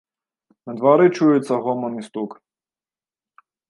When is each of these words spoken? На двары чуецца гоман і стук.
На 0.69 0.75
двары 0.79 1.05
чуецца 1.17 1.61
гоман 1.69 1.93
і 2.03 2.09
стук. 2.09 2.31